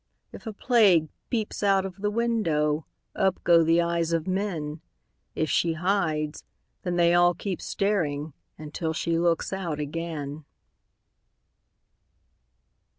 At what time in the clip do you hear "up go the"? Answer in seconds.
3.15-3.81